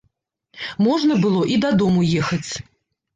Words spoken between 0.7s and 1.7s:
Можна было і